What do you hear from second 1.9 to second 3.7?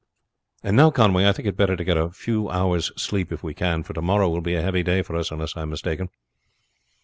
a few hours' sleep if we